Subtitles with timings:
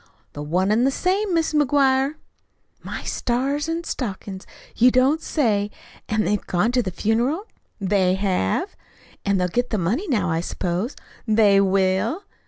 [0.33, 2.15] "The one and the same, Mis' McGuire."
[2.81, 5.69] "My stars an' stockin's, you don't say!
[6.09, 7.45] An' they've gone to the funeral?"
[7.79, 8.75] "They have."
[9.25, 10.95] "An' they'll get the money now, I s'pose."
[11.27, 12.23] "They will."